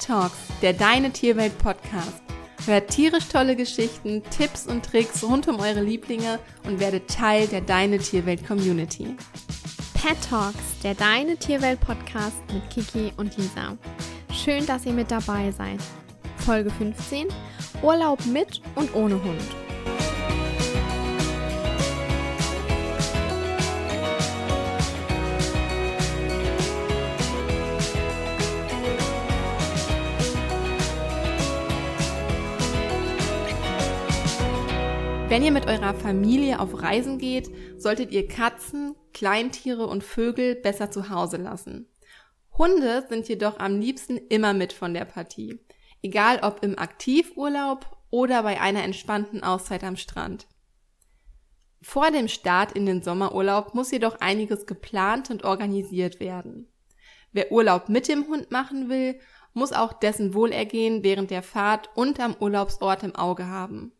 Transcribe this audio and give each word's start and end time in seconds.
Pet 0.00 0.06
Talks, 0.06 0.38
der 0.62 0.72
Deine 0.72 1.10
Tierwelt 1.10 1.58
Podcast. 1.58 2.22
Hört 2.64 2.90
tierisch 2.90 3.28
tolle 3.28 3.54
Geschichten, 3.54 4.22
Tipps 4.30 4.66
und 4.66 4.82
Tricks 4.82 5.22
rund 5.22 5.46
um 5.46 5.60
eure 5.60 5.82
Lieblinge 5.82 6.38
und 6.64 6.80
werdet 6.80 7.08
Teil 7.08 7.46
der 7.48 7.60
Deine 7.60 7.98
Tierwelt 7.98 8.46
Community. 8.46 9.14
Pet 9.92 10.16
Talks, 10.26 10.78
der 10.82 10.94
Deine 10.94 11.36
Tierwelt 11.36 11.80
Podcast 11.80 12.38
mit 12.50 12.70
Kiki 12.70 13.12
und 13.18 13.36
Lisa. 13.36 13.76
Schön, 14.32 14.64
dass 14.64 14.86
ihr 14.86 14.92
mit 14.92 15.10
dabei 15.10 15.50
seid. 15.50 15.80
Folge 16.38 16.70
15: 16.70 17.28
Urlaub 17.82 18.24
mit 18.24 18.62
und 18.76 18.94
ohne 18.94 19.22
Hund. 19.22 19.69
Wenn 35.30 35.44
ihr 35.44 35.52
mit 35.52 35.68
eurer 35.68 35.94
Familie 35.94 36.58
auf 36.58 36.82
Reisen 36.82 37.18
geht, 37.18 37.48
solltet 37.80 38.10
ihr 38.10 38.26
Katzen, 38.26 38.96
Kleintiere 39.12 39.86
und 39.86 40.02
Vögel 40.02 40.56
besser 40.56 40.90
zu 40.90 41.08
Hause 41.08 41.36
lassen. 41.36 41.86
Hunde 42.58 43.06
sind 43.08 43.28
jedoch 43.28 43.60
am 43.60 43.78
liebsten 43.78 44.16
immer 44.16 44.54
mit 44.54 44.72
von 44.72 44.92
der 44.92 45.04
Partie. 45.04 45.60
Egal 46.02 46.40
ob 46.42 46.64
im 46.64 46.76
Aktivurlaub 46.76 47.96
oder 48.10 48.42
bei 48.42 48.60
einer 48.60 48.82
entspannten 48.82 49.44
Auszeit 49.44 49.84
am 49.84 49.94
Strand. 49.94 50.48
Vor 51.80 52.10
dem 52.10 52.26
Start 52.26 52.72
in 52.72 52.84
den 52.84 53.00
Sommerurlaub 53.00 53.72
muss 53.72 53.92
jedoch 53.92 54.20
einiges 54.20 54.66
geplant 54.66 55.30
und 55.30 55.44
organisiert 55.44 56.18
werden. 56.18 56.66
Wer 57.30 57.52
Urlaub 57.52 57.88
mit 57.88 58.08
dem 58.08 58.26
Hund 58.26 58.50
machen 58.50 58.88
will, 58.88 59.20
muss 59.54 59.72
auch 59.72 59.92
dessen 59.92 60.34
Wohlergehen 60.34 61.04
während 61.04 61.30
der 61.30 61.44
Fahrt 61.44 61.88
und 61.94 62.18
am 62.18 62.34
Urlaubsort 62.40 63.04
im 63.04 63.14
Auge 63.14 63.46
haben. 63.46 63.92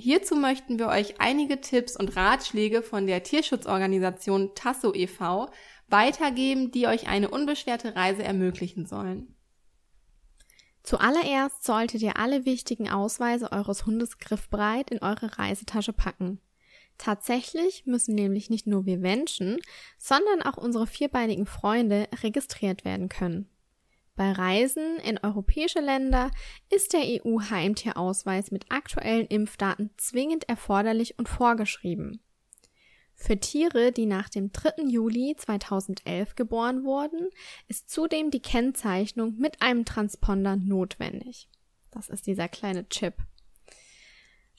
Hierzu 0.00 0.36
möchten 0.36 0.78
wir 0.78 0.86
euch 0.86 1.20
einige 1.20 1.60
Tipps 1.60 1.96
und 1.96 2.14
Ratschläge 2.14 2.82
von 2.82 3.08
der 3.08 3.24
Tierschutzorganisation 3.24 4.54
Tasso 4.54 4.94
e.V. 4.94 5.50
weitergeben, 5.88 6.70
die 6.70 6.86
euch 6.86 7.08
eine 7.08 7.28
unbeschwerte 7.28 7.96
Reise 7.96 8.22
ermöglichen 8.22 8.86
sollen. 8.86 9.34
Zuallererst 10.84 11.64
solltet 11.64 12.00
ihr 12.00 12.16
alle 12.16 12.44
wichtigen 12.44 12.88
Ausweise 12.88 13.50
eures 13.50 13.86
Hundes 13.86 14.18
griffbereit 14.18 14.92
in 14.92 15.02
eure 15.02 15.36
Reisetasche 15.36 15.92
packen. 15.92 16.40
Tatsächlich 16.96 17.84
müssen 17.84 18.14
nämlich 18.14 18.50
nicht 18.50 18.68
nur 18.68 18.86
wir 18.86 18.98
Menschen, 18.98 19.58
sondern 19.98 20.42
auch 20.42 20.56
unsere 20.56 20.86
vierbeinigen 20.86 21.46
Freunde 21.46 22.08
registriert 22.22 22.84
werden 22.84 23.08
können. 23.08 23.48
Bei 24.18 24.32
Reisen 24.32 24.96
in 24.96 25.16
europäische 25.18 25.78
Länder 25.78 26.32
ist 26.70 26.92
der 26.92 27.02
EU-Heimtierausweis 27.04 28.50
mit 28.50 28.66
aktuellen 28.68 29.28
Impfdaten 29.28 29.90
zwingend 29.96 30.48
erforderlich 30.48 31.16
und 31.20 31.28
vorgeschrieben. 31.28 32.20
Für 33.14 33.38
Tiere, 33.38 33.92
die 33.92 34.06
nach 34.06 34.28
dem 34.28 34.50
3. 34.50 34.88
Juli 34.88 35.36
2011 35.38 36.34
geboren 36.34 36.82
wurden, 36.82 37.30
ist 37.68 37.90
zudem 37.90 38.32
die 38.32 38.42
Kennzeichnung 38.42 39.36
mit 39.38 39.62
einem 39.62 39.84
Transponder 39.84 40.56
notwendig. 40.56 41.48
Das 41.92 42.08
ist 42.08 42.26
dieser 42.26 42.48
kleine 42.48 42.88
Chip. 42.88 43.14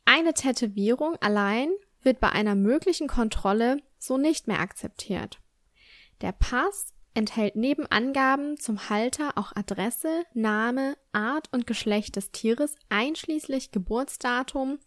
Eine 0.05 0.33
Tätowierung 0.33 1.17
allein 1.17 1.69
wird 2.01 2.21
bei 2.21 2.29
einer 2.29 2.55
möglichen 2.55 3.09
Kontrolle 3.09 3.83
so 3.97 4.17
nicht 4.17 4.47
mehr 4.47 4.61
akzeptiert. 4.61 5.41
Der 6.21 6.31
Pass 6.31 6.93
enthält 7.19 7.57
neben 7.57 7.85
Angaben 7.85 8.55
zum 8.55 8.89
Halter 8.89 9.37
auch 9.37 9.53
Adresse, 9.53 10.23
Name, 10.33 10.95
Art 11.11 11.51
und 11.51 11.67
Geschlecht 11.67 12.15
des 12.15 12.31
Tieres 12.31 12.75
einschließlich 12.87 13.71
Geburtsdatum, 13.71 14.79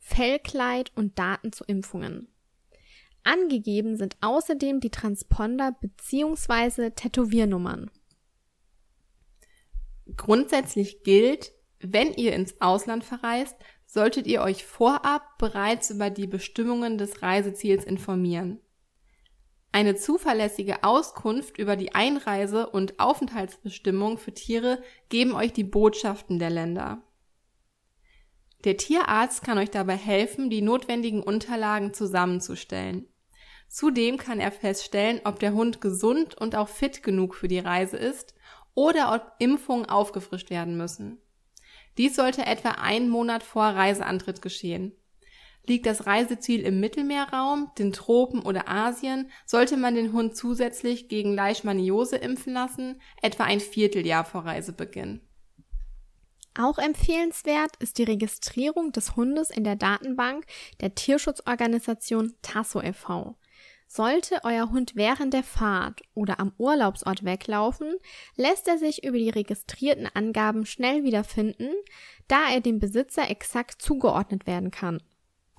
Fellkleid 0.00 0.90
und 0.96 1.16
Daten 1.20 1.52
zu 1.52 1.62
Impfungen. 1.62 2.26
Angegeben 3.22 3.96
sind 3.96 4.16
außerdem 4.20 4.80
die 4.80 4.90
Transponder 4.90 5.70
bzw. 5.80 6.90
Tätowiernummern. 6.90 7.92
Grundsätzlich 10.16 11.04
gilt, 11.04 11.52
wenn 11.78 12.12
ihr 12.12 12.32
ins 12.32 12.60
Ausland 12.60 13.04
verreist, 13.04 13.54
solltet 13.86 14.26
ihr 14.26 14.42
euch 14.42 14.64
vorab 14.64 15.38
bereits 15.38 15.90
über 15.90 16.10
die 16.10 16.26
Bestimmungen 16.26 16.98
des 16.98 17.22
Reiseziels 17.22 17.84
informieren. 17.84 18.58
Eine 19.70 19.94
zuverlässige 19.94 20.82
Auskunft 20.82 21.58
über 21.58 21.76
die 21.76 21.94
Einreise- 21.94 22.70
und 22.70 22.98
Aufenthaltsbestimmung 22.98 24.18
für 24.18 24.32
Tiere 24.32 24.82
geben 25.08 25.34
euch 25.34 25.52
die 25.52 25.64
Botschaften 25.64 26.38
der 26.38 26.50
Länder. 26.50 27.02
Der 28.64 28.76
Tierarzt 28.76 29.44
kann 29.44 29.58
euch 29.58 29.70
dabei 29.70 29.96
helfen, 29.96 30.50
die 30.50 30.62
notwendigen 30.62 31.22
Unterlagen 31.22 31.94
zusammenzustellen. 31.94 33.06
Zudem 33.68 34.16
kann 34.16 34.40
er 34.40 34.50
feststellen, 34.50 35.20
ob 35.24 35.38
der 35.38 35.52
Hund 35.52 35.80
gesund 35.80 36.34
und 36.34 36.56
auch 36.56 36.68
fit 36.68 37.02
genug 37.02 37.34
für 37.34 37.48
die 37.48 37.58
Reise 37.58 37.98
ist 37.98 38.34
oder 38.74 39.14
ob 39.14 39.32
Impfungen 39.38 39.86
aufgefrischt 39.86 40.50
werden 40.50 40.76
müssen. 40.76 41.18
Dies 41.98 42.16
sollte 42.16 42.46
etwa 42.46 42.70
einen 42.70 43.10
Monat 43.10 43.42
vor 43.42 43.64
Reiseantritt 43.64 44.40
geschehen. 44.40 44.92
Liegt 45.68 45.84
das 45.84 46.06
Reiseziel 46.06 46.62
im 46.62 46.80
Mittelmeerraum, 46.80 47.70
den 47.76 47.92
Tropen 47.92 48.40
oder 48.40 48.68
Asien, 48.68 49.30
sollte 49.44 49.76
man 49.76 49.94
den 49.94 50.14
Hund 50.14 50.34
zusätzlich 50.34 51.08
gegen 51.08 51.34
Leishmaniose 51.34 52.16
impfen 52.16 52.54
lassen, 52.54 53.02
etwa 53.20 53.44
ein 53.44 53.60
Vierteljahr 53.60 54.24
vor 54.24 54.46
Reisebeginn. 54.46 55.20
Auch 56.58 56.78
empfehlenswert 56.78 57.76
ist 57.80 57.98
die 57.98 58.04
Registrierung 58.04 58.92
des 58.92 59.14
Hundes 59.14 59.50
in 59.50 59.62
der 59.62 59.76
Datenbank 59.76 60.46
der 60.80 60.94
Tierschutzorganisation 60.94 62.32
Tasso 62.40 62.80
e.V. 62.80 63.36
Sollte 63.86 64.40
euer 64.44 64.70
Hund 64.70 64.96
während 64.96 65.34
der 65.34 65.42
Fahrt 65.42 66.00
oder 66.14 66.40
am 66.40 66.52
Urlaubsort 66.56 67.24
weglaufen, 67.26 67.94
lässt 68.36 68.68
er 68.68 68.78
sich 68.78 69.04
über 69.04 69.18
die 69.18 69.30
registrierten 69.30 70.08
Angaben 70.14 70.64
schnell 70.64 71.04
wiederfinden, 71.04 71.74
da 72.26 72.48
er 72.50 72.62
dem 72.62 72.78
Besitzer 72.78 73.30
exakt 73.30 73.82
zugeordnet 73.82 74.46
werden 74.46 74.70
kann. 74.70 75.02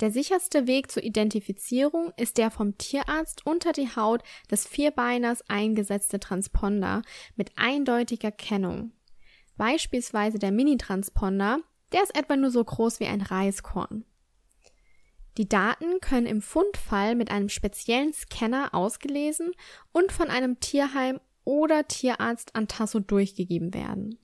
Der 0.00 0.10
sicherste 0.10 0.66
Weg 0.66 0.90
zur 0.90 1.04
Identifizierung 1.04 2.12
ist 2.16 2.38
der 2.38 2.50
vom 2.50 2.78
Tierarzt 2.78 3.44
unter 3.44 3.72
die 3.72 3.94
Haut 3.94 4.22
des 4.50 4.66
Vierbeiners 4.66 5.42
eingesetzte 5.48 6.18
Transponder 6.18 7.02
mit 7.36 7.52
eindeutiger 7.56 8.30
Kennung. 8.30 8.92
Beispielsweise 9.58 10.38
der 10.38 10.52
Mini-Transponder, 10.52 11.58
der 11.92 12.02
ist 12.02 12.16
etwa 12.16 12.36
nur 12.36 12.50
so 12.50 12.64
groß 12.64 12.98
wie 13.00 13.06
ein 13.06 13.20
Reiskorn. 13.20 14.06
Die 15.36 15.48
Daten 15.48 16.00
können 16.00 16.26
im 16.26 16.40
Fundfall 16.40 17.14
mit 17.14 17.30
einem 17.30 17.50
speziellen 17.50 18.14
Scanner 18.14 18.74
ausgelesen 18.74 19.52
und 19.92 20.12
von 20.12 20.28
einem 20.28 20.60
Tierheim 20.60 21.20
oder 21.44 21.86
Tierarzt 21.86 22.56
an 22.56 22.68
Tasso 22.68 23.00
durchgegeben 23.00 23.74
werden. 23.74 24.18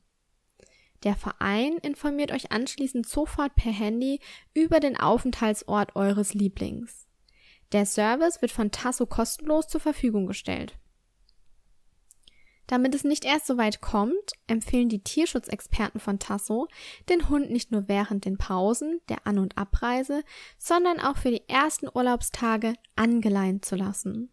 Der 1.06 1.15
Verein 1.15 1.78
informiert 1.78 2.33
euch 2.33 2.50
anschließend 2.50 3.09
sofort 3.09 3.55
per 3.55 3.71
Handy 3.71 4.19
über 4.55 4.81
den 4.81 4.97
Aufenthaltsort 4.97 5.94
eures 5.94 6.34
Lieblings. 6.34 7.06
Der 7.71 7.87
Service 7.87 8.43
wird 8.43 8.50
von 8.50 8.72
Tasso 8.72 9.06
kostenlos 9.06 9.69
zur 9.69 9.81
Verfügung 9.81 10.27
gestellt. 10.27 10.77
Damit 12.67 12.93
es 12.97 13.05
nicht 13.05 13.25
erst 13.25 13.47
so 13.47 13.56
weit 13.56 13.81
kommt, 13.81 14.33
empfehlen 14.49 14.89
die 14.89 15.05
Tierschutzexperten 15.05 16.00
von 16.00 16.19
Tasso, 16.19 16.67
den 17.09 17.28
Hund 17.28 17.53
nicht 17.53 17.71
nur 17.71 17.87
während 17.87 18.25
den 18.25 18.37
Pausen, 18.37 19.00
der 19.09 19.28
An- 19.28 19.38
und 19.38 19.56
Abreise, 19.56 20.25
sondern 20.59 20.99
auch 20.99 21.19
für 21.19 21.31
die 21.31 21.49
ersten 21.49 21.87
Urlaubstage 21.87 22.75
angeleint 22.97 23.64
zu 23.64 23.76
lassen. 23.76 24.32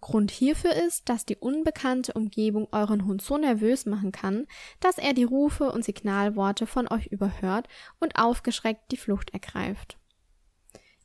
Grund 0.00 0.30
hierfür 0.30 0.72
ist, 0.74 1.08
dass 1.08 1.26
die 1.26 1.36
unbekannte 1.36 2.12
Umgebung 2.12 2.68
euren 2.70 3.04
Hund 3.04 3.20
so 3.20 3.36
nervös 3.36 3.84
machen 3.84 4.12
kann, 4.12 4.46
dass 4.80 4.98
er 4.98 5.12
die 5.12 5.24
Rufe 5.24 5.72
und 5.72 5.84
Signalworte 5.84 6.66
von 6.66 6.88
euch 6.88 7.06
überhört 7.06 7.68
und 7.98 8.16
aufgeschreckt 8.16 8.92
die 8.92 8.96
Flucht 8.96 9.30
ergreift. 9.30 9.98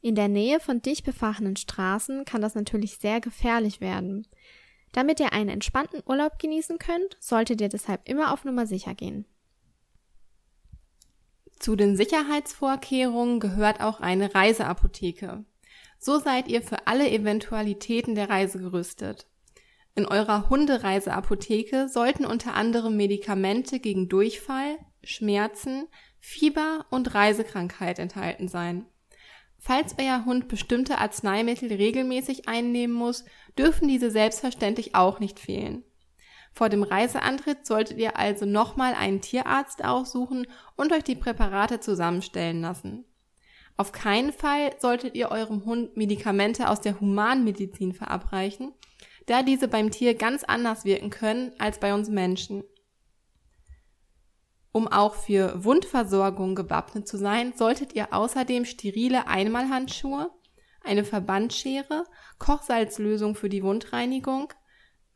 In 0.01 0.15
der 0.15 0.27
Nähe 0.27 0.59
von 0.59 0.81
dicht 0.81 1.05
befahrenen 1.05 1.55
Straßen 1.55 2.25
kann 2.25 2.41
das 2.41 2.55
natürlich 2.55 2.97
sehr 2.97 3.21
gefährlich 3.21 3.81
werden. 3.81 4.27
Damit 4.91 5.19
ihr 5.19 5.33
einen 5.33 5.49
entspannten 5.49 6.03
Urlaub 6.05 6.37
genießen 6.37 6.77
könnt, 6.77 7.17
solltet 7.19 7.61
ihr 7.61 7.69
deshalb 7.69 8.07
immer 8.07 8.31
auf 8.31 8.45
Nummer 8.45 8.67
sicher 8.67 8.93
gehen. 8.93 9.25
Zu 11.57 11.77
den 11.77 11.95
Sicherheitsvorkehrungen 11.95 13.39
gehört 13.39 13.79
auch 13.79 14.01
eine 14.01 14.35
Reiseapotheke. 14.35 15.45
So 16.05 16.19
seid 16.19 16.49
ihr 16.49 16.61
für 16.61 16.85
alle 16.85 17.09
Eventualitäten 17.09 18.13
der 18.13 18.29
Reise 18.29 18.59
gerüstet. 18.59 19.25
In 19.95 20.05
eurer 20.05 20.49
Hundereiseapotheke 20.49 21.87
sollten 21.87 22.25
unter 22.25 22.55
anderem 22.55 22.97
Medikamente 22.97 23.79
gegen 23.79 24.09
Durchfall, 24.09 24.75
Schmerzen, 25.01 25.87
Fieber 26.19 26.85
und 26.89 27.15
Reisekrankheit 27.15 27.99
enthalten 27.99 28.49
sein. 28.49 28.85
Falls 29.57 29.95
euer 29.97 30.25
Hund 30.25 30.49
bestimmte 30.49 30.97
Arzneimittel 30.97 31.71
regelmäßig 31.71 32.49
einnehmen 32.49 32.93
muss, 32.93 33.23
dürfen 33.57 33.87
diese 33.87 34.11
selbstverständlich 34.11 34.95
auch 34.95 35.21
nicht 35.21 35.39
fehlen. 35.39 35.85
Vor 36.51 36.67
dem 36.67 36.83
Reiseantritt 36.83 37.65
solltet 37.65 37.97
ihr 37.97 38.19
also 38.19 38.45
nochmal 38.45 38.93
einen 38.93 39.21
Tierarzt 39.21 39.85
aussuchen 39.85 40.47
und 40.75 40.91
euch 40.91 41.05
die 41.05 41.15
Präparate 41.15 41.79
zusammenstellen 41.79 42.59
lassen. 42.59 43.05
Auf 43.75 43.91
keinen 43.91 44.31
Fall 44.31 44.75
solltet 44.79 45.15
ihr 45.15 45.31
eurem 45.31 45.65
Hund 45.65 45.97
Medikamente 45.97 46.69
aus 46.69 46.81
der 46.81 46.99
Humanmedizin 46.99 47.93
verabreichen, 47.93 48.73
da 49.25 49.41
diese 49.41 49.67
beim 49.67 49.89
Tier 49.89 50.13
ganz 50.15 50.43
anders 50.43 50.85
wirken 50.85 51.09
können 51.09 51.53
als 51.57 51.79
bei 51.79 51.93
uns 51.93 52.09
Menschen. 52.09 52.63
Um 54.71 54.87
auch 54.87 55.15
für 55.15 55.63
Wundversorgung 55.63 56.55
gewappnet 56.55 57.07
zu 57.07 57.17
sein, 57.17 57.53
solltet 57.55 57.93
ihr 57.93 58.13
außerdem 58.13 58.65
sterile 58.65 59.27
Einmalhandschuhe, 59.27 60.31
eine 60.83 61.05
Verbandschere, 61.05 62.05
Kochsalzlösung 62.39 63.35
für 63.35 63.49
die 63.49 63.63
Wundreinigung, 63.63 64.51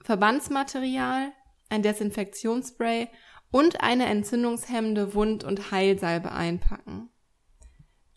Verbandsmaterial, 0.01 1.31
ein 1.69 1.81
Desinfektionsspray 1.81 3.09
und 3.51 3.81
eine 3.81 4.06
entzündungshemmende 4.06 5.13
Wund- 5.13 5.44
und 5.44 5.71
Heilsalbe 5.71 6.31
einpacken. 6.31 7.09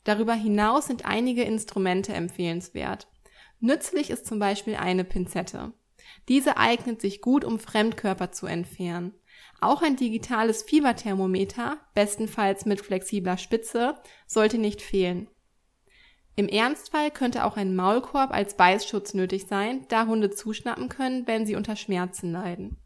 Darüber 0.05 0.35
hinaus 0.35 0.87
sind 0.87 1.05
einige 1.05 1.43
Instrumente 1.43 2.13
empfehlenswert. 2.13 3.09
Nützlich 3.61 4.11
ist 4.11 4.27
zum 4.27 4.39
Beispiel 4.39 4.77
eine 4.77 5.05
Pinzette. 5.05 5.73
Diese 6.29 6.57
eignet 6.57 7.01
sich 7.01 7.21
gut, 7.21 7.45
um 7.45 7.59
Fremdkörper 7.59 8.33
zu 8.33 8.47
entfernen. 8.47 9.15
Auch 9.61 9.83
ein 9.83 9.97
digitales 9.97 10.63
Fieberthermometer, 10.63 11.79
bestenfalls 11.95 12.65
mit 12.65 12.81
flexibler 12.81 13.37
Spitze, 13.37 13.97
sollte 14.27 14.57
nicht 14.57 14.81
fehlen. 14.81 15.29
Im 16.37 16.49
Ernstfall 16.49 17.11
könnte 17.11 17.45
auch 17.45 17.59
ein 17.59 17.77
Maulkorb 17.77 18.33
als 18.33 18.57
Beißschutz 18.57 19.13
nötig 19.13 19.47
sein, 19.47 19.85
da 19.89 20.07
Hunde 20.07 20.31
zuschnappen 20.31 20.89
können, 20.89 21.27
wenn 21.27 21.45
sie 21.45 21.57
unter 21.57 21.77
Schmerzen 21.77 22.33
leiden. 22.33 22.79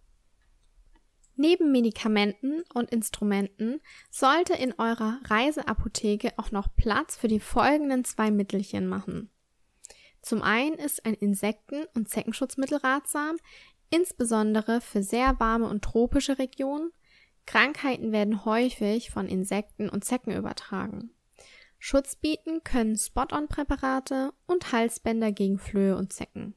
Neben 1.36 1.72
Medikamenten 1.72 2.62
und 2.74 2.90
Instrumenten 2.90 3.80
sollte 4.10 4.54
in 4.54 4.72
eurer 4.78 5.20
Reiseapotheke 5.24 6.32
auch 6.36 6.52
noch 6.52 6.68
Platz 6.76 7.16
für 7.16 7.28
die 7.28 7.40
folgenden 7.40 8.04
zwei 8.04 8.30
Mittelchen 8.30 8.86
machen. 8.86 9.30
Zum 10.22 10.42
einen 10.42 10.76
ist 10.76 11.04
ein 11.04 11.14
Insekten- 11.14 11.86
und 11.94 12.08
Zeckenschutzmittel 12.08 12.78
ratsam, 12.78 13.36
insbesondere 13.90 14.80
für 14.80 15.02
sehr 15.02 15.38
warme 15.40 15.68
und 15.68 15.82
tropische 15.82 16.38
Regionen. 16.38 16.92
Krankheiten 17.46 18.12
werden 18.12 18.44
häufig 18.44 19.10
von 19.10 19.28
Insekten 19.28 19.88
und 19.88 20.04
Zecken 20.04 20.34
übertragen. 20.34 21.10
Schutz 21.78 22.16
bieten 22.16 22.64
können 22.64 22.96
Spot-on-Präparate 22.96 24.32
und 24.46 24.72
Halsbänder 24.72 25.32
gegen 25.32 25.58
Flöhe 25.58 25.96
und 25.96 26.12
Zecken. 26.12 26.54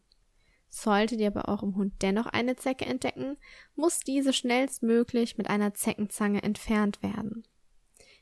Solltet 0.69 1.19
ihr 1.19 1.31
bei 1.31 1.45
eurem 1.45 1.75
Hund 1.75 1.93
dennoch 2.01 2.27
eine 2.27 2.55
Zecke 2.55 2.85
entdecken, 2.85 3.37
muss 3.75 3.99
diese 3.99 4.33
schnellstmöglich 4.33 5.37
mit 5.37 5.49
einer 5.49 5.73
Zeckenzange 5.73 6.43
entfernt 6.43 7.01
werden. 7.01 7.43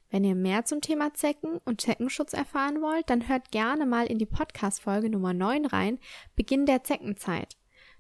Wenn 0.10 0.24
ihr 0.24 0.36
mehr 0.36 0.66
zum 0.66 0.82
Thema 0.82 1.14
Zecken 1.14 1.58
und 1.66 1.82
Zeckenschutz 1.82 2.34
erfahren 2.34 2.82
wollt, 2.82 3.10
dann 3.10 3.28
hört 3.28 3.52
gerne 3.52 3.86
mal 3.86 4.06
in 4.06 4.20
die 4.20 4.26
Podcast-Folge 4.26 5.10
Nummer 5.10 5.34
9 5.34 5.66
rein, 5.66 6.00
Beginn 6.36 6.66
der 6.66 6.84
Zeckenzeit. 6.84 7.58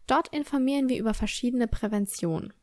Dort 0.07 0.27
informieren 0.30 0.88
wir 0.88 1.00
über 1.00 1.13
verschiedene 1.13 1.68
Präventionen. 1.68 2.53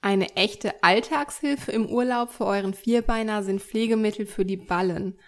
Eine 0.00 0.36
echte 0.36 0.82
Alltagshilfe 0.82 1.72
im 1.72 1.86
Urlaub 1.86 2.30
für 2.30 2.44
euren 2.44 2.74
Vierbeiner 2.74 3.42
sind 3.42 3.60
Pflegemittel 3.60 4.26
für 4.26 4.44
die 4.44 4.58
Ballen. 4.58 5.18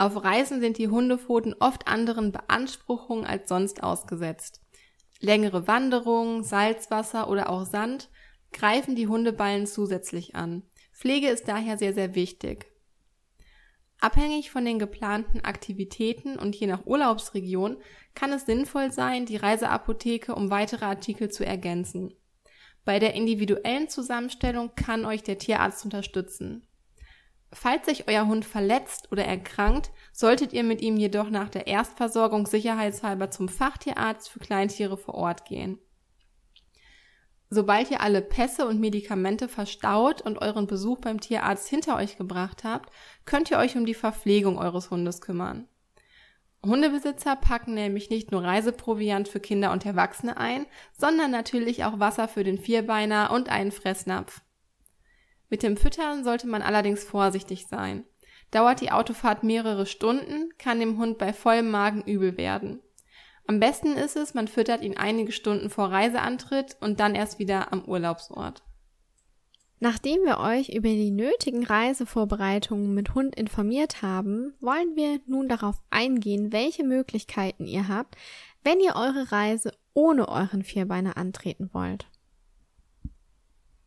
Auf 0.00 0.24
Reisen 0.24 0.62
sind 0.62 0.78
die 0.78 0.88
Hundepfoten 0.88 1.54
oft 1.60 1.86
anderen 1.86 2.32
Beanspruchungen 2.32 3.26
als 3.26 3.50
sonst 3.50 3.82
ausgesetzt. 3.82 4.62
Längere 5.20 5.68
Wanderungen, 5.68 6.42
Salzwasser 6.42 7.28
oder 7.28 7.50
auch 7.50 7.66
Sand 7.66 8.08
greifen 8.50 8.96
die 8.96 9.08
Hundeballen 9.08 9.66
zusätzlich 9.66 10.34
an. 10.34 10.62
Pflege 10.94 11.28
ist 11.28 11.48
daher 11.48 11.76
sehr, 11.76 11.92
sehr 11.92 12.14
wichtig. 12.14 12.72
Abhängig 14.00 14.50
von 14.50 14.64
den 14.64 14.78
geplanten 14.78 15.42
Aktivitäten 15.44 16.38
und 16.38 16.56
je 16.56 16.66
nach 16.66 16.86
Urlaubsregion 16.86 17.76
kann 18.14 18.32
es 18.32 18.46
sinnvoll 18.46 18.92
sein, 18.92 19.26
die 19.26 19.36
Reiseapotheke 19.36 20.34
um 20.34 20.48
weitere 20.48 20.86
Artikel 20.86 21.30
zu 21.30 21.44
ergänzen. 21.44 22.14
Bei 22.86 23.00
der 23.00 23.12
individuellen 23.12 23.90
Zusammenstellung 23.90 24.74
kann 24.74 25.04
euch 25.04 25.22
der 25.22 25.36
Tierarzt 25.36 25.84
unterstützen. 25.84 26.66
Falls 27.52 27.86
sich 27.86 28.06
euer 28.08 28.26
Hund 28.26 28.44
verletzt 28.44 29.10
oder 29.10 29.24
erkrankt, 29.24 29.90
solltet 30.12 30.52
ihr 30.52 30.62
mit 30.62 30.80
ihm 30.80 30.96
jedoch 30.96 31.30
nach 31.30 31.48
der 31.48 31.66
Erstversorgung 31.66 32.46
sicherheitshalber 32.46 33.30
zum 33.30 33.48
Fachtierarzt 33.48 34.28
für 34.28 34.38
Kleintiere 34.38 34.96
vor 34.96 35.14
Ort 35.14 35.44
gehen. 35.44 35.78
Sobald 37.52 37.90
ihr 37.90 38.00
alle 38.00 38.22
Pässe 38.22 38.68
und 38.68 38.78
Medikamente 38.78 39.48
verstaut 39.48 40.22
und 40.22 40.40
euren 40.40 40.68
Besuch 40.68 41.00
beim 41.00 41.20
Tierarzt 41.20 41.66
hinter 41.68 41.96
euch 41.96 42.16
gebracht 42.16 42.62
habt, 42.62 42.90
könnt 43.24 43.50
ihr 43.50 43.58
euch 43.58 43.76
um 43.76 43.84
die 43.84 43.94
Verpflegung 43.94 44.56
eures 44.56 44.92
Hundes 44.92 45.20
kümmern. 45.20 45.66
Hundebesitzer 46.64 47.34
packen 47.34 47.74
nämlich 47.74 48.08
nicht 48.10 48.30
nur 48.30 48.44
Reiseproviant 48.44 49.26
für 49.26 49.40
Kinder 49.40 49.72
und 49.72 49.84
Erwachsene 49.84 50.36
ein, 50.36 50.66
sondern 50.92 51.32
natürlich 51.32 51.84
auch 51.84 51.98
Wasser 51.98 52.28
für 52.28 52.44
den 52.44 52.58
Vierbeiner 52.58 53.32
und 53.32 53.48
einen 53.48 53.72
Fressnapf. 53.72 54.42
Mit 55.50 55.62
dem 55.62 55.76
Füttern 55.76 56.24
sollte 56.24 56.46
man 56.46 56.62
allerdings 56.62 57.04
vorsichtig 57.04 57.66
sein. 57.66 58.04
Dauert 58.50 58.80
die 58.80 58.92
Autofahrt 58.92 59.42
mehrere 59.42 59.84
Stunden, 59.84 60.50
kann 60.58 60.80
dem 60.80 60.96
Hund 60.98 61.18
bei 61.18 61.32
vollem 61.32 61.70
Magen 61.70 62.02
übel 62.02 62.36
werden. 62.36 62.80
Am 63.46 63.58
besten 63.58 63.96
ist 63.96 64.16
es, 64.16 64.32
man 64.32 64.48
füttert 64.48 64.82
ihn 64.82 64.96
einige 64.96 65.32
Stunden 65.32 65.70
vor 65.70 65.90
Reiseantritt 65.90 66.76
und 66.80 67.00
dann 67.00 67.16
erst 67.16 67.40
wieder 67.40 67.72
am 67.72 67.84
Urlaubsort. 67.84 68.62
Nachdem 69.80 70.22
wir 70.24 70.38
euch 70.38 70.68
über 70.68 70.88
die 70.88 71.10
nötigen 71.10 71.64
Reisevorbereitungen 71.64 72.92
mit 72.92 73.14
Hund 73.14 73.34
informiert 73.34 74.02
haben, 74.02 74.52
wollen 74.60 74.94
wir 74.94 75.20
nun 75.26 75.48
darauf 75.48 75.76
eingehen, 75.88 76.52
welche 76.52 76.84
Möglichkeiten 76.84 77.66
ihr 77.66 77.88
habt, 77.88 78.14
wenn 78.62 78.78
ihr 78.78 78.94
eure 78.94 79.32
Reise 79.32 79.72
ohne 79.94 80.28
euren 80.28 80.62
Vierbeiner 80.62 81.16
antreten 81.16 81.70
wollt. 81.72 82.06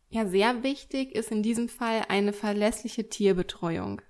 Ja, 0.08 0.26
sehr 0.26 0.62
wichtig 0.62 1.14
ist 1.14 1.30
in 1.30 1.42
diesem 1.42 1.68
Fall 1.68 2.04
eine 2.08 2.32
verlässliche 2.32 3.08
Tierbetreuung. 3.08 4.00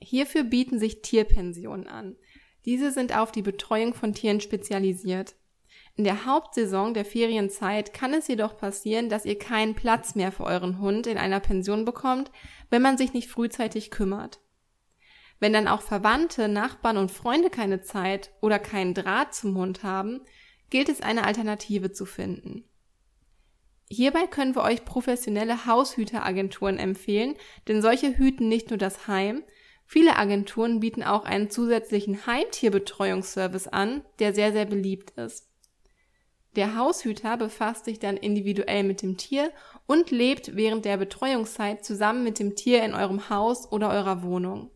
Hierfür 0.00 0.44
bieten 0.44 0.78
sich 0.78 1.02
Tierpensionen 1.02 1.86
an. 1.86 2.16
Diese 2.64 2.90
sind 2.90 3.16
auf 3.16 3.30
die 3.30 3.42
Betreuung 3.42 3.94
von 3.94 4.14
Tieren 4.14 4.40
spezialisiert. 4.40 5.34
In 5.96 6.04
der 6.04 6.26
Hauptsaison 6.26 6.92
der 6.92 7.04
Ferienzeit 7.04 7.92
kann 7.94 8.14
es 8.14 8.26
jedoch 8.26 8.56
passieren, 8.56 9.08
dass 9.08 9.24
ihr 9.24 9.38
keinen 9.38 9.74
Platz 9.74 10.14
mehr 10.14 10.32
für 10.32 10.44
euren 10.44 10.80
Hund 10.80 11.06
in 11.06 11.18
einer 11.18 11.40
Pension 11.40 11.84
bekommt, 11.84 12.32
wenn 12.70 12.82
man 12.82 12.98
sich 12.98 13.12
nicht 13.12 13.28
frühzeitig 13.28 13.90
kümmert. 13.90 14.40
Wenn 15.38 15.52
dann 15.52 15.68
auch 15.68 15.82
Verwandte, 15.82 16.48
Nachbarn 16.48 16.96
und 16.96 17.12
Freunde 17.12 17.50
keine 17.50 17.82
Zeit 17.82 18.32
oder 18.40 18.58
keinen 18.58 18.94
Draht 18.94 19.34
zum 19.34 19.56
Hund 19.56 19.82
haben, 19.82 20.22
gilt 20.70 20.88
es 20.88 21.00
eine 21.00 21.24
Alternative 21.24 21.92
zu 21.92 22.06
finden. 22.06 22.64
Hierbei 23.94 24.26
können 24.26 24.54
wir 24.54 24.62
euch 24.62 24.84
professionelle 24.84 25.66
Haushüteragenturen 25.66 26.78
empfehlen, 26.78 27.34
denn 27.68 27.80
solche 27.80 28.18
hüten 28.18 28.48
nicht 28.48 28.70
nur 28.70 28.78
das 28.78 29.06
Heim, 29.06 29.44
Viele 29.86 30.16
Agenturen 30.16 30.80
bieten 30.80 31.02
auch 31.02 31.24
einen 31.24 31.50
zusätzlichen 31.50 32.26
Heimtierbetreuungsservice 32.26 33.68
an, 33.68 34.02
der 34.18 34.34
sehr, 34.34 34.52
sehr 34.52 34.64
beliebt 34.64 35.10
ist. 35.12 35.48
Der 36.56 36.76
Haushüter 36.76 37.36
befasst 37.36 37.84
sich 37.84 37.98
dann 37.98 38.16
individuell 38.16 38.84
mit 38.84 39.02
dem 39.02 39.16
Tier 39.16 39.50
und 39.86 40.10
lebt 40.10 40.56
während 40.56 40.84
der 40.84 40.96
Betreuungszeit 40.96 41.84
zusammen 41.84 42.22
mit 42.22 42.38
dem 42.38 42.54
Tier 42.54 42.84
in 42.84 42.94
eurem 42.94 43.28
Haus 43.28 43.70
oder 43.70 43.90
eurer 43.90 44.22
Wohnung. 44.22 44.70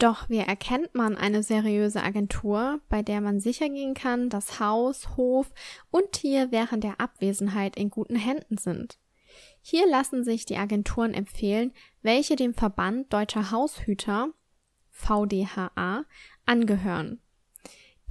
Doch 0.00 0.30
wie 0.30 0.38
erkennt 0.38 0.94
man 0.94 1.14
eine 1.14 1.42
seriöse 1.42 2.02
Agentur, 2.02 2.80
bei 2.88 3.02
der 3.02 3.20
man 3.20 3.38
sicher 3.38 3.68
gehen 3.68 3.92
kann, 3.92 4.30
dass 4.30 4.58
Haus, 4.58 5.14
Hof 5.18 5.52
und 5.90 6.12
Tier 6.12 6.50
während 6.50 6.84
der 6.84 6.98
Abwesenheit 7.02 7.76
in 7.76 7.90
guten 7.90 8.16
Händen 8.16 8.56
sind? 8.56 8.98
Hier 9.60 9.86
lassen 9.86 10.24
sich 10.24 10.46
die 10.46 10.56
Agenturen 10.56 11.12
empfehlen, 11.12 11.72
welche 12.00 12.34
dem 12.34 12.54
Verband 12.54 13.12
Deutscher 13.12 13.50
Haushüter 13.50 14.30
VDHA 14.90 16.06
angehören. 16.46 17.20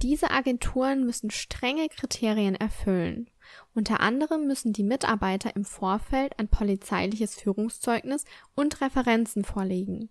Diese 0.00 0.30
Agenturen 0.30 1.04
müssen 1.04 1.32
strenge 1.32 1.88
Kriterien 1.88 2.54
erfüllen. 2.54 3.28
Unter 3.74 3.98
anderem 3.98 4.46
müssen 4.46 4.72
die 4.72 4.84
Mitarbeiter 4.84 5.56
im 5.56 5.64
Vorfeld 5.64 6.38
ein 6.38 6.46
polizeiliches 6.46 7.34
Führungszeugnis 7.34 8.24
und 8.54 8.80
Referenzen 8.80 9.42
vorlegen. 9.42 10.08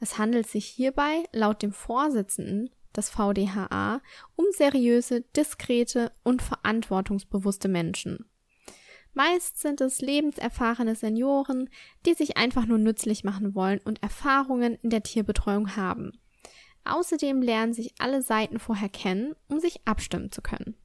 Es 0.00 0.18
handelt 0.18 0.46
sich 0.46 0.66
hierbei 0.66 1.24
laut 1.32 1.62
dem 1.62 1.72
Vorsitzenden 1.72 2.70
des 2.96 3.10
VDHA 3.10 4.00
um 4.36 4.46
seriöse, 4.50 5.22
diskrete 5.36 6.12
und 6.22 6.42
verantwortungsbewusste 6.42 7.68
Menschen. 7.68 8.28
Meist 9.14 9.60
sind 9.60 9.80
es 9.80 10.00
lebenserfahrene 10.00 10.96
Senioren, 10.96 11.70
die 12.04 12.14
sich 12.14 12.36
einfach 12.36 12.66
nur 12.66 12.78
nützlich 12.78 13.22
machen 13.22 13.54
wollen 13.54 13.80
und 13.84 14.02
Erfahrungen 14.02 14.76
in 14.82 14.90
der 14.90 15.04
Tierbetreuung 15.04 15.76
haben. 15.76 16.12
Außerdem 16.84 17.40
lernen 17.40 17.72
sich 17.72 17.94
alle 17.98 18.22
Seiten 18.22 18.58
vorher 18.58 18.88
kennen, 18.88 19.34
um 19.48 19.60
sich 19.60 19.86
abstimmen 19.86 20.32
zu 20.32 20.42
können. 20.42 20.76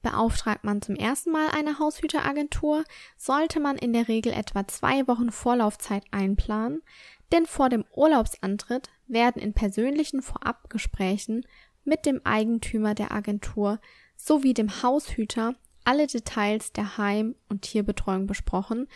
Beauftragt 0.00 0.62
man 0.62 0.80
zum 0.80 0.94
ersten 0.94 1.32
Mal 1.32 1.48
eine 1.48 1.80
Haushüteragentur, 1.80 2.84
sollte 3.16 3.58
man 3.58 3.76
in 3.76 3.92
der 3.92 4.06
Regel 4.06 4.32
etwa 4.32 4.68
zwei 4.68 5.08
Wochen 5.08 5.32
Vorlaufzeit 5.32 6.04
einplanen, 6.12 6.82
denn 7.32 7.46
vor 7.46 7.68
dem 7.68 7.84
Urlaubsantritt 7.94 8.90
werden 9.06 9.40
in 9.40 9.52
persönlichen 9.52 10.22
Vorabgesprächen 10.22 11.46
mit 11.84 12.06
dem 12.06 12.20
Eigentümer 12.24 12.94
der 12.94 13.12
Agentur 13.12 13.80
sowie 14.16 14.54
dem 14.54 14.82
Haushüter 14.82 15.54
alle 15.84 16.06
Details 16.06 16.72
der 16.72 16.98
Heim- 16.98 17.34
und 17.48 17.62
Tierbetreuung 17.62 18.26
besprochen 18.26 18.88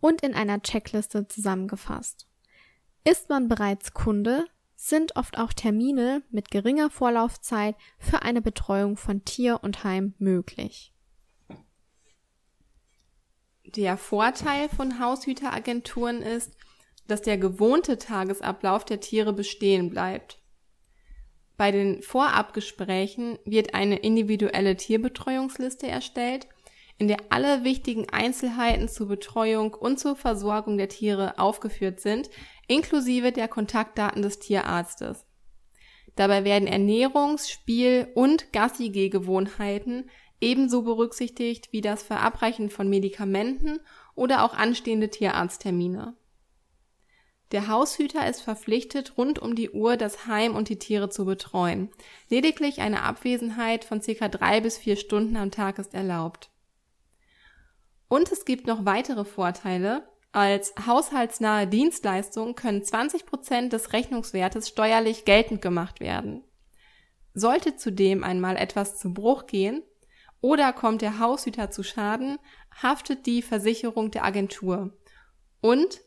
und 0.00 0.22
in 0.22 0.34
einer 0.34 0.62
Checkliste 0.62 1.28
zusammengefasst. 1.28 2.26
Ist 3.04 3.28
man 3.28 3.48
bereits 3.48 3.94
Kunde, 3.94 4.46
sind 4.74 5.16
oft 5.16 5.38
auch 5.38 5.52
Termine 5.52 6.22
mit 6.30 6.50
geringer 6.50 6.90
Vorlaufzeit 6.90 7.76
für 7.98 8.22
eine 8.22 8.40
Betreuung 8.40 8.96
von 8.96 9.24
Tier 9.24 9.62
und 9.62 9.84
Heim 9.84 10.14
möglich. 10.18 10.92
Der 13.64 13.96
Vorteil 13.96 14.68
von 14.68 14.98
Haushüteragenturen 14.98 16.22
ist, 16.22 16.56
dass 17.10 17.22
der 17.22 17.38
gewohnte 17.38 17.98
Tagesablauf 17.98 18.84
der 18.84 19.00
Tiere 19.00 19.32
bestehen 19.32 19.90
bleibt. 19.90 20.38
Bei 21.56 21.72
den 21.72 22.02
Vorabgesprächen 22.02 23.38
wird 23.44 23.74
eine 23.74 23.96
individuelle 23.96 24.76
Tierbetreuungsliste 24.76 25.86
erstellt, 25.86 26.48
in 26.96 27.08
der 27.08 27.18
alle 27.30 27.64
wichtigen 27.64 28.08
Einzelheiten 28.10 28.88
zur 28.88 29.08
Betreuung 29.08 29.74
und 29.74 29.98
zur 29.98 30.16
Versorgung 30.16 30.78
der 30.78 30.88
Tiere 30.88 31.38
aufgeführt 31.38 32.00
sind, 32.00 32.30
inklusive 32.66 33.32
der 33.32 33.48
Kontaktdaten 33.48 34.22
des 34.22 34.38
Tierarztes. 34.38 35.26
Dabei 36.14 36.44
werden 36.44 36.68
Ernährungs-, 36.68 37.50
Spiel- 37.50 38.08
und 38.14 38.52
Gassi-Gehgewohnheiten 38.52 40.10
ebenso 40.40 40.82
berücksichtigt 40.82 41.72
wie 41.72 41.80
das 41.80 42.02
Verabreichen 42.02 42.70
von 42.70 42.88
Medikamenten 42.88 43.80
oder 44.14 44.44
auch 44.44 44.54
anstehende 44.54 45.10
Tierarzttermine. 45.10 46.14
Der 47.52 47.66
Haushüter 47.66 48.28
ist 48.28 48.42
verpflichtet, 48.42 49.16
rund 49.16 49.40
um 49.40 49.56
die 49.56 49.70
Uhr 49.70 49.96
das 49.96 50.26
Heim 50.26 50.54
und 50.54 50.68
die 50.68 50.78
Tiere 50.78 51.10
zu 51.10 51.24
betreuen. 51.24 51.90
Lediglich 52.28 52.80
eine 52.80 53.02
Abwesenheit 53.02 53.84
von 53.84 54.00
circa 54.00 54.28
drei 54.28 54.60
bis 54.60 54.78
vier 54.78 54.96
Stunden 54.96 55.36
am 55.36 55.50
Tag 55.50 55.78
ist 55.78 55.92
erlaubt. 55.92 56.50
Und 58.08 58.30
es 58.30 58.44
gibt 58.44 58.66
noch 58.66 58.84
weitere 58.84 59.24
Vorteile. 59.24 60.08
Als 60.32 60.74
haushaltsnahe 60.86 61.66
Dienstleistung 61.66 62.54
können 62.54 62.84
20 62.84 63.26
Prozent 63.26 63.72
des 63.72 63.92
Rechnungswertes 63.92 64.68
steuerlich 64.68 65.24
geltend 65.24 65.60
gemacht 65.60 65.98
werden. 65.98 66.44
Sollte 67.34 67.76
zudem 67.76 68.22
einmal 68.22 68.56
etwas 68.56 68.96
zu 68.96 69.12
Bruch 69.12 69.46
gehen 69.46 69.82
oder 70.40 70.72
kommt 70.72 71.02
der 71.02 71.18
Haushüter 71.18 71.70
zu 71.70 71.82
Schaden, 71.82 72.38
haftet 72.80 73.26
die 73.26 73.42
Versicherung 73.42 74.12
der 74.12 74.24
Agentur. 74.24 74.96
Und 75.60 76.00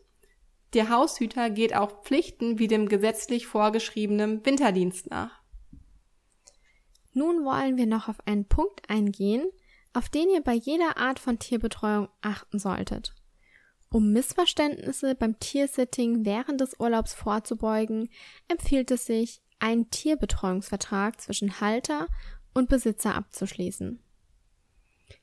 der 0.74 0.90
Haushüter 0.90 1.50
geht 1.50 1.76
auch 1.76 2.04
Pflichten 2.04 2.60
wie 2.60 2.68
dem 2.68 2.88
gesetzlich 2.88 3.48
vorgeschriebenen 3.48 4.46
Winterdienst 4.46 5.10
nach. 5.10 5.42
Nun 7.14 7.46
wollen 7.46 7.78
wir 7.78 7.86
noch 7.86 8.08
auf 8.08 8.26
einen 8.26 8.46
Punkt 8.46 8.90
eingehen, 8.90 9.46
auf 9.94 10.10
den 10.10 10.30
ihr 10.30 10.42
bei 10.42 10.54
jeder 10.54 10.98
Art 10.98 11.20
von 11.20 11.38
Tierbetreuung 11.38 12.10
achten 12.22 12.58
solltet. 12.58 13.14
Um 13.90 14.12
Missverständnisse 14.12 15.14
beim 15.14 15.40
Tiersitting 15.40 16.26
während 16.26 16.60
des 16.60 16.80
Urlaubs 16.80 17.14
vorzubeugen, 17.14 18.10
empfiehlt 18.48 18.90
es 18.90 19.06
sich, 19.06 19.42
einen 19.60 19.92
Tierbetreuungsvertrag 19.92 21.22
zwischen 21.22 21.62
Halter 21.62 22.08
und 22.56 22.70
Besitzer 22.70 23.14
abzuschließen. 23.14 24.04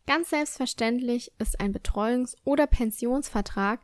Ganz 0.07 0.31
selbstverständlich 0.31 1.33
ist 1.39 1.59
ein 1.61 1.75
Betreuungs- 1.75 2.37
oder 2.45 2.67
Pensionsvertrag 2.69 3.81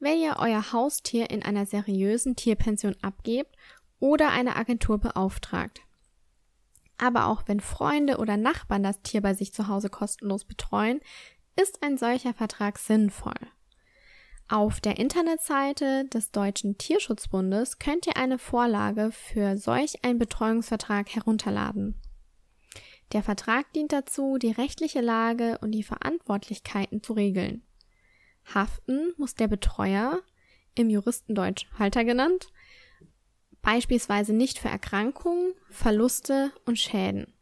wenn 0.00 0.18
ihr 0.18 0.36
euer 0.38 0.72
Haustier 0.72 1.30
in 1.30 1.42
einer 1.42 1.66
seriösen 1.66 2.36
Tierpension 2.36 2.96
abgebt 3.02 3.56
oder 4.00 4.30
eine 4.30 4.56
Agentur 4.56 4.98
beauftragt. 4.98 5.80
Aber 6.98 7.26
auch 7.26 7.44
wenn 7.46 7.60
Freunde 7.60 8.18
oder 8.18 8.36
Nachbarn 8.36 8.82
das 8.82 9.02
Tier 9.02 9.20
bei 9.20 9.34
sich 9.34 9.52
zu 9.52 9.68
Hause 9.68 9.88
kostenlos 9.88 10.44
betreuen, 10.44 11.00
ist 11.56 11.82
ein 11.82 11.96
solcher 11.96 12.34
Vertrag 12.34 12.78
sinnvoll. 12.78 13.34
Auf 14.48 14.80
der 14.80 14.98
Internetseite 14.98 16.06
des 16.06 16.30
Deutschen 16.30 16.78
Tierschutzbundes 16.78 17.78
könnt 17.78 18.06
ihr 18.06 18.16
eine 18.16 18.38
Vorlage 18.38 19.10
für 19.12 19.58
solch 19.58 20.04
einen 20.04 20.18
Betreuungsvertrag 20.18 21.14
herunterladen. 21.14 22.00
Der 23.12 23.22
Vertrag 23.22 23.72
dient 23.74 23.92
dazu, 23.92 24.38
die 24.38 24.50
rechtliche 24.50 25.00
Lage 25.00 25.58
und 25.60 25.72
die 25.72 25.82
Verantwortlichkeiten 25.82 27.02
zu 27.02 27.12
regeln. 27.12 27.62
Haften 28.54 29.12
muss 29.16 29.34
der 29.34 29.48
Betreuer, 29.48 30.20
im 30.74 30.90
Juristendeutsch 30.90 31.66
Halter 31.78 32.04
genannt, 32.04 32.48
beispielsweise 33.62 34.32
nicht 34.32 34.58
für 34.58 34.68
Erkrankungen, 34.68 35.54
Verluste 35.70 36.52
und 36.64 36.78
Schäden. 36.78 37.34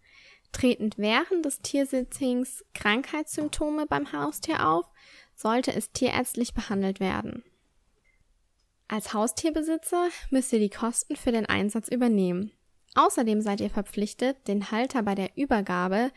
Treten 0.53 0.91
während 0.97 1.45
des 1.45 1.61
Tiersitzings 1.61 2.65
Krankheitssymptome 2.73 3.87
beim 3.87 4.13
Haustier 4.13 4.67
auf, 4.67 4.87
sollte 5.35 5.75
es 5.75 5.93
tierärztlich 5.93 6.55
behandelt 6.55 6.99
werden. 6.99 7.45
Als 8.89 9.13
Haustierbesitzer 9.13 10.09
müsst 10.31 10.53
ihr 10.53 10.61
die 10.61 10.71
Kosten 10.71 11.17
für 11.17 11.33
den 11.33 11.47
Einsatz 11.47 11.89
übernehmen. 11.89 12.53
Außerdem 12.95 13.43
seid 13.43 13.61
ihr 13.61 13.69
verpflichtet, 13.69 14.49
den 14.49 14.71
Halter 14.71 15.03
bei 15.03 15.15
der 15.15 15.37
Übergabe 15.37 16.11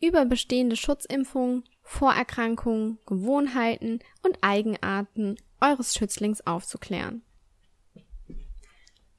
über 0.00 0.24
bestehende 0.26 0.76
Schutzimpfungen, 0.76 1.64
Vorerkrankungen, 1.88 2.98
Gewohnheiten 3.06 4.00
und 4.22 4.36
Eigenarten 4.42 5.36
eures 5.58 5.94
Schützlings 5.94 6.46
aufzuklären. 6.46 7.22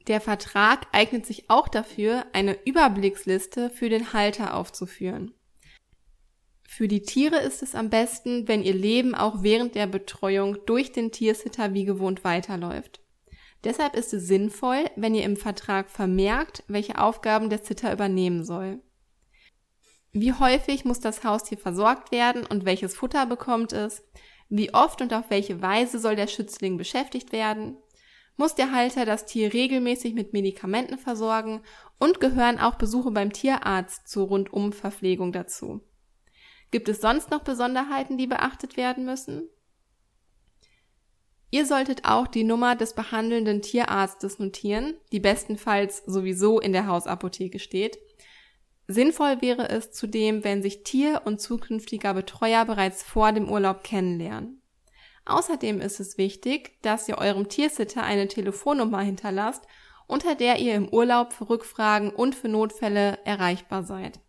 Der 0.07 0.21
Vertrag 0.21 0.85
eignet 0.91 1.25
sich 1.25 1.49
auch 1.49 1.67
dafür, 1.67 2.27
eine 2.31 2.55
Überblicksliste 2.65 3.71
für 3.71 3.89
den 3.89 4.13
Halter 4.13 4.53
aufzuführen. 4.53 5.33
Für 6.63 6.87
die 6.87 7.01
Tiere 7.01 7.39
ist 7.39 7.63
es 7.63 7.73
am 7.73 7.89
besten, 7.89 8.47
wenn 8.47 8.61
ihr 8.61 8.75
Leben 8.75 9.15
auch 9.15 9.41
während 9.41 9.73
der 9.73 9.87
Betreuung 9.87 10.59
durch 10.67 10.91
den 10.91 11.11
Tiersitter 11.11 11.73
wie 11.73 11.85
gewohnt 11.85 12.23
weiterläuft. 12.23 13.01
Deshalb 13.63 13.95
ist 13.95 14.13
es 14.13 14.27
sinnvoll, 14.27 14.85
wenn 14.95 15.15
ihr 15.15 15.23
im 15.23 15.37
Vertrag 15.37 15.89
vermerkt, 15.89 16.63
welche 16.67 16.99
Aufgaben 16.99 17.49
der 17.49 17.59
Sitter 17.59 17.91
übernehmen 17.91 18.45
soll. 18.45 18.79
Wie 20.11 20.33
häufig 20.33 20.85
muss 20.85 20.99
das 20.99 21.23
Haustier 21.23 21.57
versorgt 21.57 22.11
werden 22.11 22.45
und 22.45 22.65
welches 22.65 22.95
Futter 22.95 23.25
bekommt 23.25 23.73
es? 23.73 24.03
Wie 24.49 24.73
oft 24.73 25.01
und 25.01 25.13
auf 25.13 25.29
welche 25.29 25.61
Weise 25.61 25.99
soll 25.99 26.15
der 26.15 26.27
Schützling 26.27 26.77
beschäftigt 26.77 27.31
werden? 27.31 27.77
Muss 28.35 28.55
der 28.55 28.71
Halter 28.71 29.05
das 29.05 29.25
Tier 29.25 29.53
regelmäßig 29.53 30.13
mit 30.13 30.33
Medikamenten 30.33 30.97
versorgen 30.97 31.61
und 31.99 32.19
gehören 32.19 32.57
auch 32.57 32.75
Besuche 32.75 33.11
beim 33.11 33.33
Tierarzt 33.33 34.07
zur 34.07 34.27
Rundumverpflegung 34.27 35.31
dazu? 35.31 35.81
Gibt 36.71 36.89
es 36.89 37.01
sonst 37.01 37.29
noch 37.29 37.43
Besonderheiten, 37.43 38.17
die 38.17 38.27
beachtet 38.27 38.77
werden 38.77 39.05
müssen? 39.05 39.49
Ihr 41.51 41.65
solltet 41.65 42.05
auch 42.05 42.27
die 42.27 42.43
Nummer 42.43 42.75
des 42.75 42.93
behandelnden 42.93 43.61
Tierarztes 43.61 44.39
notieren, 44.39 44.93
die 45.11 45.19
bestenfalls 45.19 46.03
sowieso 46.05 46.59
in 46.59 46.73
der 46.73 46.87
Hausapotheke 46.87 47.59
steht, 47.59 47.97
Sinnvoll 48.91 49.39
wäre 49.43 49.69
es 49.69 49.91
zudem, 49.91 50.43
wenn 50.43 50.63
sich 50.63 50.81
Tier 50.81 51.21
und 51.23 51.39
zukünftiger 51.39 52.15
Betreuer 52.15 52.65
bereits 52.65 53.03
vor 53.03 53.31
dem 53.31 53.47
Urlaub 53.47 53.83
kennenlernen. 53.83 54.63
Außerdem 55.25 55.79
ist 55.79 55.99
es 55.99 56.17
wichtig, 56.17 56.81
dass 56.81 57.07
ihr 57.07 57.19
eurem 57.19 57.49
Tiersitter 57.49 58.01
eine 58.01 58.27
Telefonnummer 58.27 59.01
hinterlasst, 59.01 59.63
unter 60.07 60.33
der 60.33 60.57
ihr 60.57 60.73
im 60.73 60.89
Urlaub 60.89 61.33
für 61.33 61.51
Rückfragen 61.51 62.09
und 62.09 62.33
für 62.33 62.47
Notfälle 62.47 63.19
erreichbar 63.25 63.83
seid. 63.83 64.21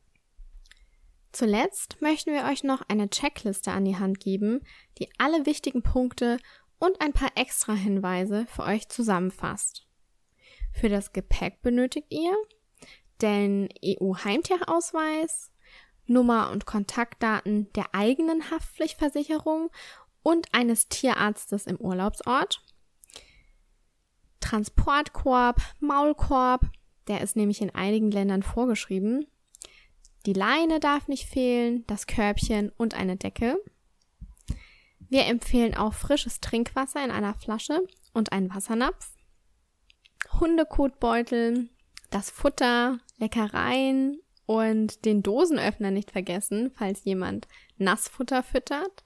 Zuletzt 1.32 2.02
möchten 2.02 2.34
wir 2.34 2.44
euch 2.44 2.62
noch 2.62 2.82
eine 2.86 3.08
Checkliste 3.08 3.70
an 3.70 3.86
die 3.86 3.96
Hand 3.96 4.20
geben, 4.20 4.60
die 4.98 5.08
alle 5.16 5.46
wichtigen 5.46 5.82
Punkte 5.82 6.36
und 6.78 7.00
ein 7.00 7.14
paar 7.14 7.30
extra 7.34 7.72
Hinweise 7.72 8.44
für 8.46 8.64
euch 8.64 8.90
zusammenfasst. 8.90 9.86
Für 10.74 10.90
das 10.90 11.14
Gepäck 11.14 11.62
benötigt 11.62 12.08
ihr 12.10 12.36
den 13.22 13.68
EU-Heimtierausweis, 13.84 15.50
Nummer 16.06 16.50
und 16.50 16.66
Kontaktdaten 16.66 17.72
der 17.74 17.94
eigenen 17.94 18.50
Haftpflichtversicherung 18.50 19.70
und 20.22 20.52
eines 20.52 20.88
Tierarztes 20.88 21.66
im 21.66 21.76
Urlaubsort, 21.76 22.62
Transportkorb, 24.40 25.60
Maulkorb, 25.78 26.66
der 27.08 27.20
ist 27.20 27.36
nämlich 27.36 27.60
in 27.60 27.74
einigen 27.74 28.10
Ländern 28.10 28.42
vorgeschrieben, 28.42 29.26
die 30.26 30.32
Leine 30.32 30.80
darf 30.80 31.08
nicht 31.08 31.26
fehlen, 31.26 31.84
das 31.86 32.06
Körbchen 32.06 32.70
und 32.76 32.94
eine 32.94 33.16
Decke. 33.16 33.58
Wir 35.08 35.26
empfehlen 35.26 35.74
auch 35.74 35.94
frisches 35.94 36.40
Trinkwasser 36.40 37.02
in 37.02 37.10
einer 37.10 37.34
Flasche 37.34 37.80
und 38.12 38.32
einen 38.32 38.54
Wassernapf, 38.54 39.12
Hundekotbeutel, 40.38 41.70
das 42.10 42.30
Futter, 42.30 42.98
Leckereien 43.20 44.20
Und 44.46 45.04
den 45.04 45.22
Dosenöffner 45.22 45.92
nicht 45.92 46.10
vergessen, 46.10 46.72
falls 46.72 47.04
jemand 47.04 47.46
Nassfutter 47.76 48.42
füttert. 48.42 49.04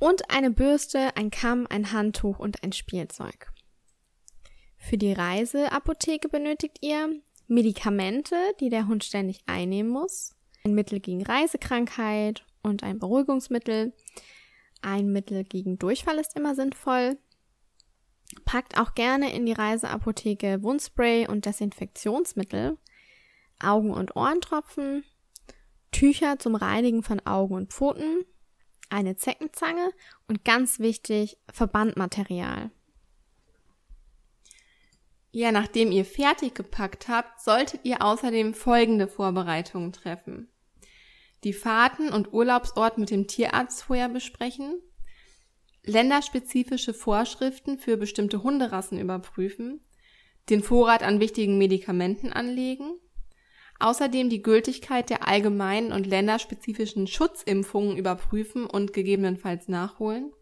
Und 0.00 0.30
eine 0.30 0.50
Bürste, 0.50 1.16
ein 1.16 1.30
Kamm, 1.30 1.66
ein 1.70 1.92
Handtuch 1.92 2.40
und 2.40 2.64
ein 2.64 2.72
Spielzeug. 2.72 3.52
Für 4.76 4.98
die 4.98 5.12
Reiseapotheke 5.12 6.28
benötigt 6.28 6.78
ihr 6.80 7.20
Medikamente, 7.46 8.34
die 8.60 8.68
der 8.68 8.88
Hund 8.88 9.04
ständig 9.04 9.40
einnehmen 9.46 9.90
muss, 9.90 10.34
ein 10.64 10.74
Mittel 10.74 10.98
gegen 10.98 11.22
Reisekrankheit 11.22 12.44
und 12.62 12.82
ein 12.82 12.98
Beruhigungsmittel. 12.98 13.92
Ein 14.82 15.12
Mittel 15.12 15.44
gegen 15.44 15.78
Durchfall 15.78 16.18
ist 16.18 16.36
immer 16.36 16.54
sinnvoll. 16.54 17.16
Packt 18.44 18.78
auch 18.78 18.94
gerne 18.94 19.32
in 19.32 19.46
die 19.46 19.52
Reiseapotheke 19.52 20.62
Wundspray 20.62 21.26
und 21.28 21.46
Desinfektionsmittel, 21.46 22.78
Augen- 23.60 23.94
und 23.94 24.16
Ohrentropfen, 24.16 25.04
Tücher 25.92 26.38
zum 26.38 26.54
Reinigen 26.54 27.02
von 27.02 27.24
Augen 27.26 27.54
und 27.54 27.72
Pfoten, 27.72 28.24
eine 28.90 29.16
Zeckenzange 29.16 29.90
und 30.28 30.44
ganz 30.44 30.78
wichtig 30.78 31.38
Verbandmaterial. 31.52 32.70
Ja, 35.32 35.52
nachdem 35.52 35.92
ihr 35.92 36.04
fertig 36.04 36.54
gepackt 36.54 37.08
habt, 37.08 37.40
solltet 37.40 37.84
ihr 37.84 38.02
außerdem 38.02 38.54
folgende 38.54 39.06
Vorbereitungen 39.06 39.92
treffen. 39.92 40.48
Die 41.44 41.52
Fahrten 41.52 42.08
und 42.08 42.32
Urlaubsort 42.32 42.96
mit 42.96 43.10
dem 43.10 43.26
Tierarzt 43.26 43.82
vorher 43.82 44.08
besprechen, 44.08 44.80
länderspezifische 45.86 46.92
Vorschriften 46.92 47.78
für 47.78 47.96
bestimmte 47.96 48.42
Hunderassen 48.42 48.98
überprüfen, 48.98 49.80
den 50.50 50.62
Vorrat 50.62 51.02
an 51.02 51.20
wichtigen 51.20 51.58
Medikamenten 51.58 52.32
anlegen, 52.32 52.98
außerdem 53.78 54.28
die 54.28 54.42
Gültigkeit 54.42 55.10
der 55.10 55.26
allgemeinen 55.26 55.92
und 55.92 56.06
länderspezifischen 56.06 57.06
Schutzimpfungen 57.06 57.96
überprüfen 57.96 58.66
und 58.66 58.92
gegebenenfalls 58.92 59.68
nachholen, 59.68 60.32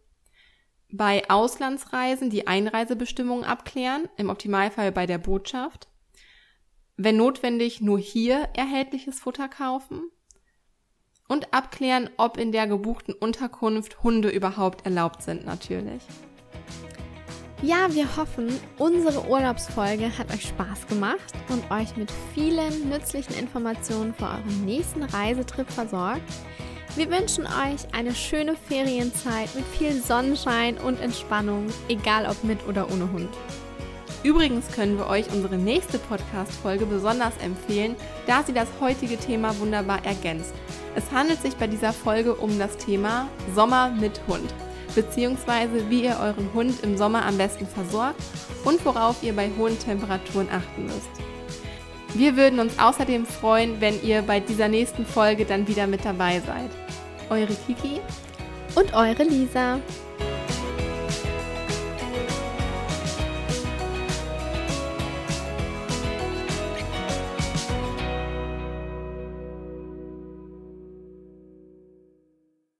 bei 0.91 1.29
Auslandsreisen 1.29 2.31
die 2.31 2.47
Einreisebestimmungen 2.47 3.45
abklären, 3.45 4.09
im 4.17 4.31
Optimalfall 4.31 4.93
bei 4.93 5.07
der 5.07 5.19
Botschaft, 5.19 5.89
wenn 6.97 7.17
notwendig 7.17 7.81
nur 7.81 7.99
hier 7.99 8.49
erhältliches 8.55 9.19
Futter 9.19 9.49
kaufen 9.49 10.11
und 11.29 11.53
abklären, 11.55 12.11
ob 12.17 12.37
in 12.37 12.53
der 12.53 12.67
gebuchten 12.67 13.15
Unterkunft 13.15 14.03
Hunde 14.03 14.29
überhaupt 14.29 14.85
erlaubt 14.85 15.23
sind 15.23 15.45
natürlich. 15.45 16.03
Ja, 17.63 17.95
wir 17.95 18.17
hoffen, 18.17 18.49
unsere 18.79 19.27
Urlaubsfolge 19.27 20.19
hat 20.19 20.31
euch 20.35 20.49
Spaß 20.49 20.87
gemacht 20.87 21.33
und 21.49 21.71
euch 21.71 21.97
mit 21.97 22.13
vielen 22.35 22.91
nützlichen 22.91 23.35
Informationen 23.39 24.13
für 24.13 24.27
euren 24.27 24.65
nächsten 24.67 25.03
Reisetrip 25.03 25.71
versorgt. 25.71 26.21
Wir 26.97 27.11
wünschen 27.11 27.47
euch 27.47 27.93
eine 27.93 28.15
schöne 28.15 28.55
Ferienzeit 28.55 29.55
mit 29.55 29.65
viel 29.65 29.93
Sonnenschein 29.95 30.77
und 30.77 31.01
Entspannung, 31.01 31.67
egal 31.89 32.27
ob 32.27 32.45
mit 32.45 32.65
oder 32.69 32.91
ohne 32.93 33.11
Hund. 33.11 33.31
Übrigens 34.23 34.71
können 34.71 34.97
wir 34.99 35.07
euch 35.07 35.31
unsere 35.33 35.57
nächste 35.57 35.99
Podcast-Folge 35.99 36.87
besonders 36.87 37.37
empfehlen, 37.39 37.97
da 38.27 38.43
sie 38.43 38.53
das 38.53 38.69
heutige 38.81 39.17
Thema 39.17 39.59
wunderbar 39.59 40.05
ergänzt. 40.05 40.55
Es 40.97 41.11
handelt 41.11 41.43
sich 41.43 41.57
bei 41.57 41.67
dieser 41.67 41.93
Folge 41.93 42.35
um 42.35 42.59
das 42.59 42.77
Thema 42.77 43.29
Sommer 43.55 43.91
mit 43.91 44.21
Hund, 44.29 44.55
beziehungsweise 44.95 45.91
wie 45.91 46.05
ihr 46.05 46.19
euren 46.21 46.53
Hund 46.55 46.83
im 46.85 46.97
Sommer 46.97 47.25
am 47.27 47.37
besten 47.37 47.67
versorgt 47.67 48.23
und 48.65 48.85
worauf 48.85 49.23
ihr 49.23 49.35
bei 49.35 49.51
hohen 49.59 49.79
Temperaturen 49.79 50.49
achten 50.51 50.85
müsst. 50.85 51.11
Wir 52.15 52.37
würden 52.37 52.61
uns 52.61 52.79
außerdem 52.79 53.27
freuen, 53.27 53.81
wenn 53.81 54.01
ihr 54.05 54.23
bei 54.23 54.39
dieser 54.39 54.69
nächsten 54.69 55.05
Folge 55.05 55.45
dann 55.45 55.67
wieder 55.67 55.89
mit 55.89 56.05
dabei 56.05 56.41
seid. 56.47 56.71
Eure 57.29 57.55
Kiki 57.67 58.01
und 58.77 58.95
eure 58.95 59.25
Lisa. 59.25 59.81